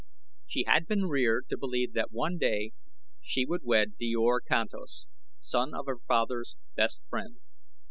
She 0.47 0.63
had 0.63 0.87
been 0.87 1.05
reared 1.05 1.45
to 1.49 1.59
believe 1.59 1.93
that 1.93 2.11
one 2.11 2.39
day 2.39 2.71
she 3.21 3.45
should 3.45 3.61
wed 3.63 3.97
Djor 3.99 4.39
Kantos, 4.43 5.05
son 5.39 5.75
of 5.75 5.85
her 5.85 5.99
father's 6.07 6.55
best 6.75 7.03
friend. 7.07 7.35